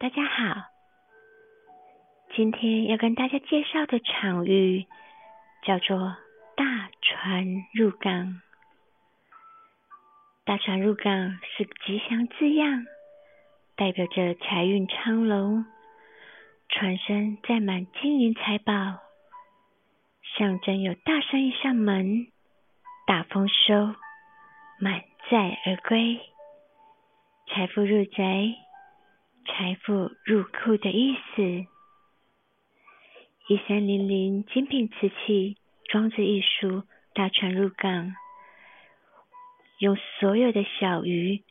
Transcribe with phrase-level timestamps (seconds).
[0.00, 0.62] 大家好，
[2.36, 4.86] 今天要跟大家介绍的场域
[5.64, 6.16] 叫做
[6.56, 8.40] 大船入港。
[10.44, 12.84] 大船入港是吉祥字样，
[13.74, 15.64] 代表着财运昌隆，
[16.68, 19.00] 船身载满金银财宝，
[20.36, 22.28] 象征有大生意上门，
[23.04, 23.96] 大丰收，
[24.78, 26.20] 满载而归，
[27.48, 28.67] 财富入宅。
[29.48, 31.42] 财富入库的意思。
[33.48, 35.56] 一三零零精品瓷器
[35.88, 36.84] 装置艺术
[37.14, 38.14] 大船入港，
[39.78, 41.42] 用所有的小鱼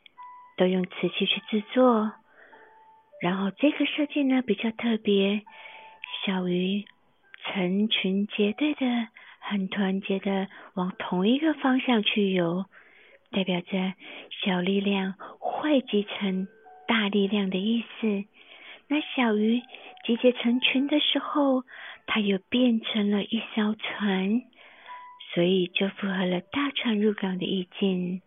[0.56, 2.12] 都用瓷器去制作，
[3.20, 5.42] 然后这个设计呢比较特别，
[6.24, 6.84] 小鱼
[7.44, 9.08] 成群结队的，
[9.40, 12.64] 很团结的往同一个方向去游，
[13.32, 13.92] 代表着
[14.30, 16.46] 小力量汇集成。
[16.98, 18.24] 大力量的意思。
[18.88, 19.62] 那小鱼
[20.04, 21.62] 集结成群的时候，
[22.06, 24.42] 它又变成了一艘船，
[25.32, 28.20] 所以就符合了大船入港的意境。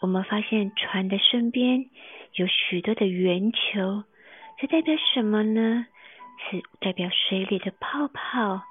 [0.00, 1.86] 我们发现船的身边
[2.34, 4.02] 有许多的圆球，
[4.58, 5.86] 这代表什么呢？
[6.50, 8.62] 是代表水里的泡泡。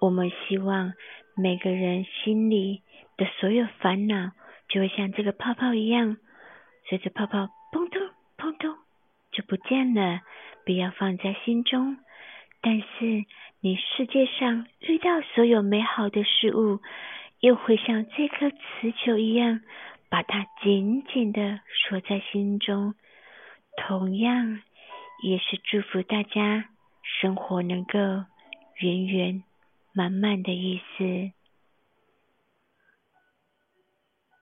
[0.00, 0.92] 我们希望
[1.36, 2.82] 每个人心里
[3.16, 4.32] 的所有烦恼，
[4.68, 6.16] 就会像这个泡泡一样，
[6.88, 7.50] 随着泡泡。
[9.48, 10.20] 不见了，
[10.66, 11.96] 不要放在心中。
[12.60, 13.24] 但是
[13.60, 16.80] 你世界上遇到所有美好的事物，
[17.40, 19.60] 又会像这颗磁球一样，
[20.10, 22.94] 把它紧紧的锁在心中。
[23.76, 24.60] 同样，
[25.22, 26.66] 也是祝福大家
[27.20, 27.98] 生活能够
[28.80, 29.42] 圆圆
[29.94, 31.37] 满满的意思。